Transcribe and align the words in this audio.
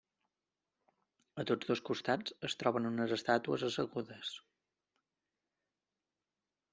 A 1.41 1.45
tots 1.49 1.67
dos 1.71 1.83
costats 1.89 2.33
es 2.49 2.57
troben 2.63 2.89
unes 2.91 3.13
estàtues 3.17 3.65
assegudes. 3.67 4.31